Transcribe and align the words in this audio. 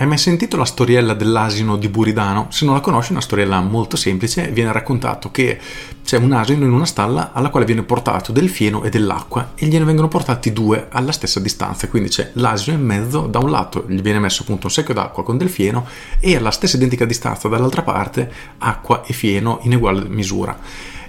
Hai 0.00 0.06
mai 0.06 0.16
sentito 0.16 0.56
la 0.56 0.64
storiella 0.64 1.12
dell'asino 1.12 1.76
di 1.76 1.90
Buridano? 1.90 2.46
Se 2.48 2.64
non 2.64 2.72
la 2.72 2.80
conosci, 2.80 3.10
è 3.10 3.12
una 3.12 3.20
storiella 3.20 3.60
molto 3.60 3.98
semplice. 3.98 4.48
Viene 4.48 4.72
raccontato 4.72 5.30
che 5.30 5.60
c'è 6.02 6.16
un 6.16 6.32
asino 6.32 6.64
in 6.64 6.72
una 6.72 6.86
stalla 6.86 7.32
alla 7.34 7.50
quale 7.50 7.66
viene 7.66 7.82
portato 7.82 8.32
del 8.32 8.48
fieno 8.48 8.82
e 8.82 8.88
dell'acqua 8.88 9.52
e 9.54 9.66
gliene 9.66 9.84
vengono 9.84 10.08
portati 10.08 10.54
due 10.54 10.86
alla 10.90 11.12
stessa 11.12 11.38
distanza. 11.38 11.86
Quindi 11.88 12.08
c'è 12.08 12.30
l'asino 12.36 12.78
in 12.78 12.82
mezzo, 12.82 13.26
da 13.26 13.40
un 13.40 13.50
lato 13.50 13.84
gli 13.88 14.00
viene 14.00 14.20
messo 14.20 14.40
appunto 14.40 14.68
un 14.68 14.72
secchio 14.72 14.94
d'acqua 14.94 15.22
con 15.22 15.36
del 15.36 15.50
fieno 15.50 15.86
e 16.18 16.34
alla 16.34 16.50
stessa 16.50 16.78
identica 16.78 17.04
distanza 17.04 17.48
dall'altra 17.48 17.82
parte 17.82 18.32
acqua 18.56 19.02
e 19.04 19.12
fieno 19.12 19.58
in 19.64 19.74
uguale 19.74 20.08
misura 20.08 20.58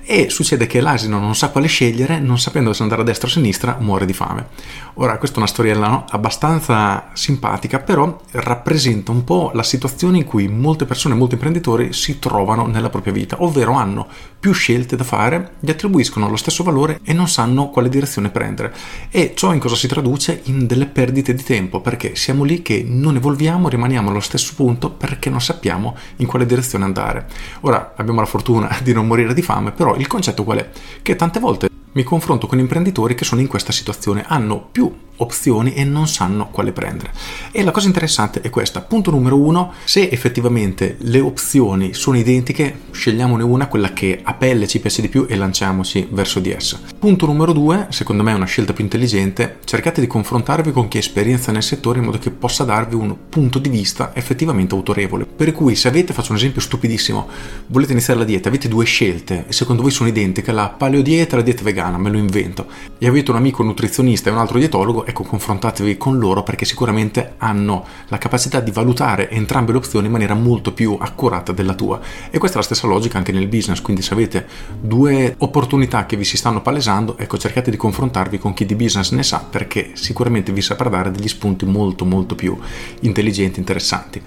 e 0.03 0.29
succede 0.29 0.67
che 0.67 0.81
l'asino 0.81 1.19
non 1.19 1.35
sa 1.35 1.49
quale 1.49 1.67
scegliere, 1.67 2.19
non 2.19 2.39
sapendo 2.39 2.73
se 2.73 2.83
andare 2.83 3.01
a 3.01 3.05
destra 3.05 3.27
o 3.27 3.29
a 3.29 3.33
sinistra, 3.33 3.77
muore 3.79 4.05
di 4.05 4.13
fame. 4.13 4.47
Ora, 4.95 5.17
questa 5.17 5.37
è 5.37 5.39
una 5.39 5.47
storiella 5.47 5.87
no? 5.87 6.05
abbastanza 6.09 7.09
simpatica, 7.13 7.79
però 7.79 8.19
rappresenta 8.31 9.11
un 9.11 9.23
po' 9.23 9.51
la 9.53 9.63
situazione 9.63 10.17
in 10.17 10.25
cui 10.25 10.47
molte 10.47 10.85
persone, 10.85 11.15
molti 11.15 11.35
imprenditori 11.35 11.93
si 11.93 12.19
trovano 12.19 12.65
nella 12.65 12.89
propria 12.89 13.13
vita, 13.13 13.41
ovvero 13.43 13.73
hanno 13.73 14.07
più 14.39 14.51
scelte 14.53 14.95
da 14.95 15.03
fare, 15.03 15.53
gli 15.59 15.69
attribuiscono 15.69 16.27
lo 16.27 16.35
stesso 16.35 16.63
valore 16.63 16.99
e 17.03 17.13
non 17.13 17.27
sanno 17.27 17.69
quale 17.69 17.89
direzione 17.89 18.29
prendere. 18.29 18.73
E 19.09 19.33
ciò 19.35 19.53
in 19.53 19.59
cosa 19.59 19.75
si 19.75 19.87
traduce? 19.87 20.41
In 20.45 20.65
delle 20.65 20.87
perdite 20.87 21.33
di 21.33 21.43
tempo, 21.43 21.79
perché 21.79 22.15
siamo 22.15 22.43
lì 22.43 22.61
che 22.61 22.83
non 22.85 23.15
evolviamo, 23.15 23.69
rimaniamo 23.69 24.09
allo 24.09 24.19
stesso 24.19 24.53
punto 24.55 24.89
perché 24.89 25.29
non 25.29 25.41
sappiamo 25.41 25.95
in 26.17 26.27
quale 26.27 26.45
direzione 26.45 26.85
andare. 26.85 27.27
Ora 27.61 27.93
abbiamo 27.95 28.19
la 28.19 28.25
fortuna 28.25 28.77
di 28.81 28.93
non 28.93 29.07
morire 29.07 29.33
di 29.33 29.41
fame, 29.41 29.71
però 29.71 29.90
il 29.95 30.07
concetto 30.07 30.43
qual 30.43 30.59
è? 30.59 30.69
Che 31.01 31.15
tante 31.15 31.39
volte 31.39 31.69
mi 31.93 32.03
confronto 32.03 32.47
con 32.47 32.59
imprenditori 32.59 33.15
che 33.15 33.25
sono 33.25 33.41
in 33.41 33.47
questa 33.47 33.71
situazione, 33.71 34.23
hanno 34.27 34.67
più 34.71 34.93
opzioni 35.17 35.73
e 35.73 35.83
non 35.83 36.07
sanno 36.07 36.49
quale 36.49 36.71
prendere. 36.71 37.11
E 37.51 37.63
la 37.63 37.71
cosa 37.71 37.87
interessante 37.87 38.41
è 38.41 38.49
questa. 38.49 38.81
Punto 38.81 39.11
numero 39.11 39.37
uno, 39.37 39.73
se 39.83 40.09
effettivamente 40.09 40.95
le 40.99 41.19
opzioni 41.19 41.93
sono 41.93 42.17
identiche, 42.17 42.79
scegliamone 42.91 43.43
una, 43.43 43.67
quella 43.67 43.93
che 43.93 44.19
a 44.23 44.33
pelle 44.33 44.67
ci 44.67 44.79
piace 44.79 45.01
di 45.01 45.09
più 45.09 45.25
e 45.27 45.35
lanciamoci 45.35 46.07
verso 46.11 46.39
di 46.39 46.51
essa. 46.51 46.79
Punto 46.97 47.25
numero 47.25 47.53
due, 47.53 47.87
secondo 47.89 48.23
me 48.23 48.31
è 48.31 48.35
una 48.35 48.45
scelta 48.45 48.73
più 48.73 48.83
intelligente, 48.83 49.59
cercate 49.63 50.01
di 50.01 50.07
confrontarvi 50.07 50.71
con 50.71 50.87
chi 50.87 50.97
ha 50.97 51.01
esperienza 51.01 51.51
nel 51.51 51.63
settore 51.63 51.99
in 51.99 52.05
modo 52.05 52.17
che 52.17 52.31
possa 52.31 52.63
darvi 52.63 52.95
un 52.95 53.15
punto 53.29 53.59
di 53.59 53.69
vista 53.69 54.11
effettivamente 54.15 54.75
autorevole. 54.75 55.25
Per 55.25 55.51
cui 55.51 55.75
se 55.75 55.87
avete, 55.87 56.13
faccio 56.13 56.31
un 56.31 56.37
esempio 56.37 56.61
stupidissimo, 56.61 57.27
volete 57.67 57.91
iniziare 57.91 58.19
la 58.19 58.25
dieta, 58.25 58.49
avete 58.49 58.67
due 58.67 58.85
scelte 58.85 59.45
e 59.47 59.53
secondo 59.53 59.81
voi 59.81 59.91
sono 59.91 60.09
identiche, 60.09 60.51
la 60.51 60.69
paleo 60.69 61.01
dieta 61.01 61.33
e 61.33 61.37
la 61.37 61.43
dieta 61.43 61.63
vegana, 61.63 61.97
me 61.97 62.09
lo 62.09 62.17
invento, 62.17 62.67
e 62.97 63.07
avete 63.07 63.31
un 63.31 63.37
amico 63.37 63.63
nutrizionista 63.63 64.29
e 64.29 64.33
un 64.33 64.39
altro 64.39 64.57
dietologo, 64.57 65.00
ecco 65.05 65.23
confrontatevi 65.23 65.97
con 65.97 66.17
loro 66.17 66.43
perché 66.43 66.65
sicuramente 66.65 67.33
hanno 67.37 67.85
la 68.07 68.17
capacità 68.17 68.59
di 68.59 68.71
valutare 68.71 69.29
entrambe 69.29 69.71
le 69.71 69.77
opzioni 69.79 70.05
in 70.05 70.11
maniera 70.11 70.33
molto 70.33 70.73
più 70.73 70.97
accurata 70.99 71.51
della 71.51 71.73
tua. 71.73 71.99
E 72.29 72.37
questa 72.37 72.57
è 72.57 72.59
la 72.59 72.65
stessa 72.65 72.87
logica 72.87 73.17
anche 73.17 73.31
nel 73.31 73.47
business 73.47 73.81
quindi 73.81 74.01
se 74.01 74.13
avete 74.13 74.45
due 74.79 75.35
opportunità 75.39 76.05
che 76.05 76.15
vi 76.15 76.23
si 76.23 76.37
stanno 76.37 76.61
palesando 76.61 77.17
ecco 77.17 77.37
cercate 77.37 77.71
di 77.71 77.77
confrontarvi 77.77 78.37
con 78.37 78.53
chi 78.53 78.65
di 78.65 78.75
business 78.75 79.11
ne 79.11 79.23
sa 79.23 79.45
perché 79.47 79.91
sicuramente 79.93 80.51
vi 80.51 80.61
saprà 80.61 80.89
dare 80.89 81.11
degli 81.11 81.27
spunti 81.27 81.65
molto 81.65 82.05
molto 82.05 82.35
più 82.35 82.57
intelligenti 83.01 83.59
interessanti. 83.59 84.21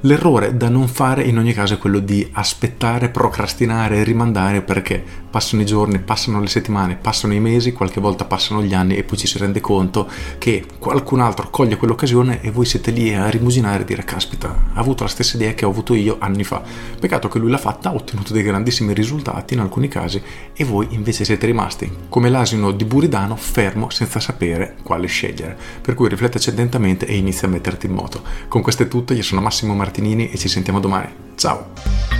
L'errore 0.00 0.56
da 0.56 0.68
non 0.68 0.88
fare 0.88 1.22
in 1.24 1.38
ogni 1.38 1.52
caso 1.52 1.74
è 1.74 1.78
quello 1.78 1.98
di 1.98 2.28
aspettare 2.32 3.08
procrastinare 3.10 4.02
rimandare 4.02 4.62
perché 4.62 5.02
passano 5.30 5.62
i 5.62 5.66
giorni 5.66 5.98
passano 5.98 6.40
le 6.40 6.48
settimane 6.48 6.96
passano 6.96 7.34
i 7.34 7.40
mesi 7.40 7.72
qualche 7.72 8.00
volta 8.00 8.24
passano 8.24 8.62
gli 8.62 8.74
anni 8.74 8.96
e 8.96 9.04
poi 9.04 9.16
ci 9.16 9.26
si 9.26 9.38
rende 9.38 9.60
conto 9.60 10.08
che 10.38 10.64
qualcun 10.78 11.20
altro 11.20 11.50
coglie 11.50 11.76
quell'occasione 11.76 12.40
e 12.42 12.50
voi 12.50 12.64
siete 12.64 12.90
lì 12.90 13.14
a 13.14 13.28
rimusinare 13.28 13.82
e 13.82 13.84
dire 13.84 14.04
caspita, 14.04 14.48
ha 14.72 14.80
avuto 14.80 15.02
la 15.02 15.08
stessa 15.08 15.36
idea 15.36 15.54
che 15.54 15.64
ho 15.64 15.70
avuto 15.70 15.94
io 15.94 16.16
anni 16.18 16.44
fa. 16.44 16.62
Peccato 16.98 17.28
che 17.28 17.38
lui 17.38 17.50
l'ha 17.50 17.58
fatta, 17.58 17.90
ha 17.90 17.94
ottenuto 17.94 18.32
dei 18.32 18.42
grandissimi 18.42 18.92
risultati 18.92 19.54
in 19.54 19.60
alcuni 19.60 19.88
casi 19.88 20.22
e 20.54 20.64
voi 20.64 20.88
invece 20.90 21.24
siete 21.24 21.46
rimasti 21.46 21.90
come 22.08 22.30
l'asino 22.30 22.70
di 22.72 22.84
Buridano 22.84 23.36
fermo 23.36 23.90
senza 23.90 24.20
sapere 24.20 24.76
quale 24.82 25.06
scegliere. 25.06 25.56
Per 25.80 25.94
cui 25.94 26.08
rifletteci 26.08 26.50
attentamente 26.50 27.06
e 27.06 27.16
inizia 27.16 27.48
a 27.48 27.50
metterti 27.50 27.86
in 27.86 27.92
moto. 27.92 28.22
Con 28.48 28.62
questo 28.62 28.84
è 28.84 28.88
tutto, 28.88 29.14
io 29.14 29.22
sono 29.22 29.40
Massimo 29.40 29.74
Martinini 29.74 30.30
e 30.30 30.38
ci 30.38 30.48
sentiamo 30.48 30.80
domani. 30.80 31.08
Ciao! 31.36 32.19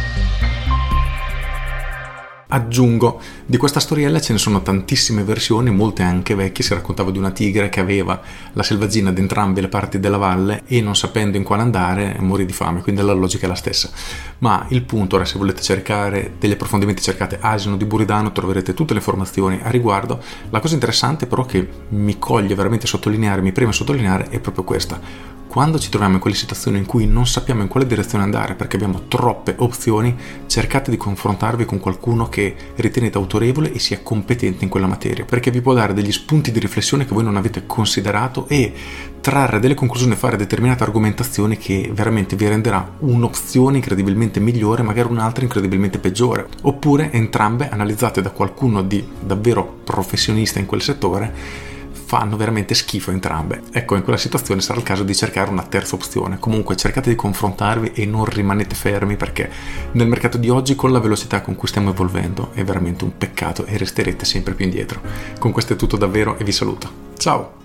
Aggiungo, 2.53 3.21
di 3.47 3.57
questa 3.57 3.79
storiella 3.79 4.21
ce 4.21 4.33
ne 4.33 4.41
sono 4.41 4.61
tantissime 4.61 5.23
versioni, 5.23 5.71
molte 5.71 6.03
anche 6.03 6.35
vecchie, 6.35 6.65
si 6.65 6.75
raccontava 6.75 7.13
di 7.13 7.19
una 7.19 7.31
tigre 7.31 7.69
che 7.69 7.79
aveva 7.79 8.21
la 8.55 8.65
selvaggina 8.65 9.13
da 9.13 9.21
entrambe 9.21 9.61
le 9.61 9.69
parti 9.69 10.01
della 10.01 10.17
valle 10.17 10.63
e 10.67 10.81
non 10.81 10.97
sapendo 10.97 11.37
in 11.37 11.45
quale 11.45 11.63
andare 11.63 12.17
morì 12.19 12.45
di 12.47 12.53
fame, 12.53 12.83
quindi 12.83 13.03
la 13.03 13.13
logica 13.13 13.47
è 13.47 13.49
la 13.49 13.55
stessa. 13.55 13.91
Ma 14.39 14.67
il 14.71 14.83
punto, 14.83 15.15
ora 15.15 15.25
se 15.25 15.39
volete 15.39 15.63
cercare 15.63 16.33
degli 16.41 16.51
approfondimenti 16.51 17.03
cercate 17.03 17.39
Asino 17.41 17.77
di 17.77 17.85
Buridano, 17.85 18.33
troverete 18.33 18.75
tutte 18.75 18.95
le 18.95 18.99
informazioni 18.99 19.61
a 19.63 19.71
riguardo. 19.71 20.21
La 20.51 20.59
cosa 20.59 20.75
interessante 20.75 21.27
però 21.27 21.45
che 21.45 21.69
mi 21.91 22.19
coglie 22.19 22.57
veramente 22.57 22.89
sottolineare, 22.89 23.43
mi 23.43 23.53
preme 23.53 23.73
sottolineare 23.73 24.29
è 24.29 24.41
proprio 24.41 24.65
questa 24.65 25.39
quando 25.51 25.81
ci 25.81 25.89
troviamo 25.89 26.15
in 26.15 26.21
quelle 26.21 26.37
situazioni 26.37 26.79
in 26.79 26.87
cui 26.87 27.09
non 27.09 27.27
sappiamo 27.27 27.63
in 27.63 27.67
quale 27.67 27.85
direzione 27.85 28.23
andare 28.23 28.55
perché 28.55 28.77
abbiamo 28.77 29.09
troppe 29.09 29.57
opzioni, 29.59 30.17
cercate 30.47 30.93
di 30.93 30.97
confrontarvi 30.97 31.65
con 31.65 31.81
qualcuno 31.81 32.29
che 32.29 32.55
ritenete 32.77 33.19
autorevole 33.19 33.73
e 33.73 33.81
sia 33.81 33.99
competente 34.01 34.63
in 34.63 34.71
quella 34.71 34.87
materia, 34.87 35.25
perché 35.25 35.51
vi 35.51 35.61
può 35.61 35.75
dare 35.75 35.93
degli 35.93 36.13
spunti 36.13 36.53
di 36.53 36.61
riflessione 36.61 37.05
che 37.05 37.15
voi 37.15 37.25
non 37.25 37.37
avete 37.37 37.67
considerato 37.67 38.47
e 38.47 38.73
trarre 39.21 39.59
delle 39.59 39.75
conclusioni, 39.75 40.15
fare 40.15 40.37
determinate 40.37 40.85
argomentazioni 40.85 41.59
che 41.59 41.91
veramente 41.93 42.37
vi 42.37 42.47
renderà 42.47 42.89
un'opzione 43.01 43.79
incredibilmente 43.79 44.39
migliore, 44.39 44.85
magari 44.85 45.11
un'altra 45.11 45.43
incredibilmente 45.43 45.99
peggiore, 45.99 46.47
oppure 46.63 47.11
entrambe 47.11 47.69
analizzate 47.69 48.23
da 48.23 48.31
qualcuno 48.31 48.83
di 48.83 49.05
davvero 49.19 49.81
professionista 49.83 50.61
in 50.61 50.67
quel 50.67 50.81
settore 50.81 51.70
fanno 52.11 52.37
veramente 52.37 52.75
schifo 52.75 53.13
entrambe. 53.13 53.63
Ecco, 53.71 53.95
in 53.95 54.03
quella 54.03 54.19
situazione 54.19 54.61
sarà 54.61 54.81
il 54.81 54.85
caso 54.85 55.05
di 55.05 55.15
cercare 55.15 55.49
una 55.49 55.63
terza 55.63 55.95
opzione. 55.95 56.41
Comunque 56.41 56.75
cercate 56.75 57.09
di 57.09 57.15
confrontarvi 57.15 57.93
e 57.95 58.05
non 58.05 58.25
rimanete 58.25 58.75
fermi 58.75 59.15
perché 59.15 59.49
nel 59.93 60.09
mercato 60.09 60.37
di 60.37 60.49
oggi 60.49 60.75
con 60.75 60.91
la 60.91 60.99
velocità 60.99 61.41
con 61.41 61.55
cui 61.55 61.69
stiamo 61.69 61.91
evolvendo 61.91 62.51
è 62.53 62.65
veramente 62.65 63.05
un 63.05 63.17
peccato 63.17 63.65
e 63.65 63.79
resterete 63.79 64.25
sempre 64.25 64.55
più 64.55 64.65
indietro. 64.65 65.01
Con 65.39 65.53
questo 65.53 65.75
è 65.75 65.77
tutto 65.77 65.97
davvero 65.97 66.37
e 66.37 66.43
vi 66.43 66.51
saluto. 66.51 66.91
Ciao! 67.17 67.60